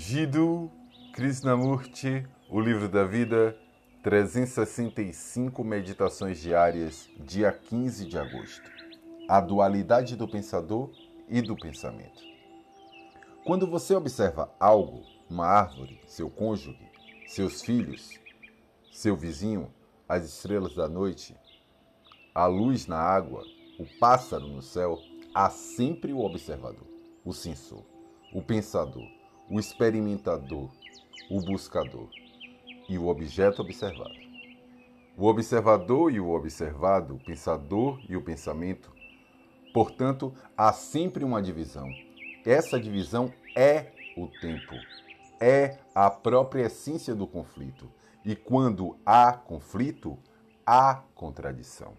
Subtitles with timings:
[0.00, 0.70] Jiddu
[1.12, 3.58] Krishnamurti, O Livro da Vida,
[4.00, 8.70] 365 Meditações Diárias, dia 15 de agosto.
[9.28, 10.92] A dualidade do pensador
[11.28, 12.22] e do pensamento.
[13.44, 16.88] Quando você observa algo, uma árvore, seu cônjuge,
[17.26, 18.20] seus filhos,
[18.92, 19.68] seu vizinho,
[20.08, 21.36] as estrelas da noite,
[22.32, 23.42] a luz na água,
[23.80, 24.96] o pássaro no céu,
[25.34, 26.86] há sempre o observador,
[27.24, 27.84] o sensor,
[28.32, 29.17] o pensador,
[29.50, 30.70] o experimentador,
[31.30, 32.08] o buscador
[32.88, 34.28] e o objeto observado.
[35.16, 38.92] O observador e o observado, o pensador e o pensamento,
[39.72, 41.88] portanto, há sempre uma divisão.
[42.44, 44.74] Essa divisão é o tempo,
[45.40, 47.90] é a própria essência do conflito.
[48.24, 50.18] E quando há conflito,
[50.64, 51.96] há contradição.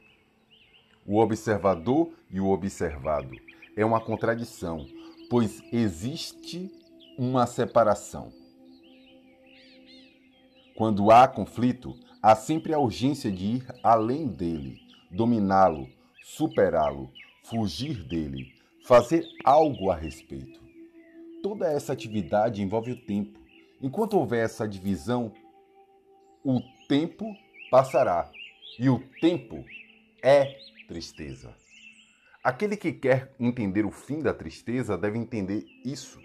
[1.05, 3.35] O observador e o observado
[3.75, 4.85] é uma contradição,
[5.29, 6.78] pois existe
[7.19, 8.31] uma separação.
[10.73, 14.79] Quando há conflito, há sempre a urgência de ir além dele,
[15.11, 15.89] dominá-lo,
[16.23, 17.11] superá-lo,
[17.43, 18.53] fugir dele,
[18.85, 20.61] fazer algo a respeito.
[21.43, 23.37] Toda essa atividade envolve o tempo.
[23.81, 25.33] Enquanto houver essa divisão,
[26.41, 27.35] o tempo
[27.69, 28.31] passará.
[28.79, 29.65] E o tempo
[30.23, 31.53] é tristeza.
[32.41, 36.17] Aquele que quer entender o fim da tristeza deve entender isso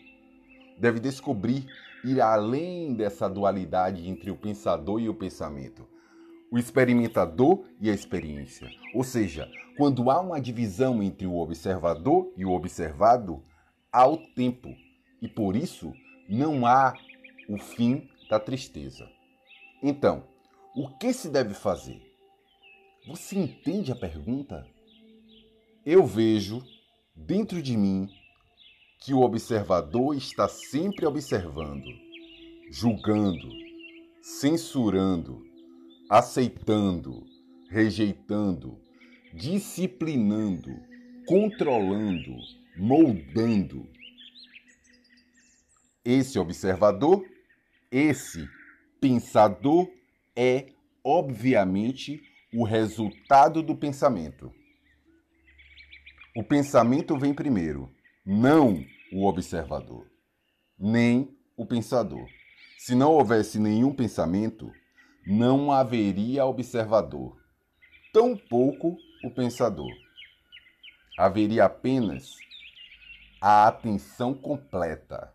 [0.79, 1.67] deve descobrir
[2.05, 5.89] ir além dessa dualidade entre o pensador e o pensamento,
[6.51, 8.69] o experimentador e a experiência.
[8.95, 13.43] Ou seja, quando há uma divisão entre o observador e o observado,
[13.91, 14.69] há o tempo,
[15.21, 15.93] e por isso
[16.29, 16.95] não há
[17.49, 19.09] o fim da tristeza.
[19.83, 20.25] Então,
[20.77, 22.03] o que se deve fazer?
[23.07, 24.67] Você entende a pergunta?
[25.85, 26.63] Eu vejo
[27.15, 28.09] dentro de mim
[29.01, 31.89] que o observador está sempre observando,
[32.71, 33.49] julgando,
[34.23, 35.45] censurando,
[36.09, 37.27] aceitando,
[37.69, 38.79] rejeitando,
[39.33, 40.71] disciplinando,
[41.27, 42.37] controlando,
[42.77, 43.89] moldando.
[46.05, 47.25] Esse observador,
[47.91, 48.49] esse
[49.01, 49.91] pensador
[50.37, 50.67] é,
[51.03, 52.23] obviamente,
[52.53, 54.53] o resultado do pensamento.
[56.37, 57.93] O pensamento vem primeiro,
[58.25, 60.11] não o observador,
[60.79, 62.27] nem o pensador.
[62.79, 64.73] Se não houvesse nenhum pensamento,
[65.27, 67.37] não haveria observador,
[68.13, 69.93] tampouco o pensador.
[71.19, 72.31] Haveria apenas
[73.41, 75.34] a atenção completa.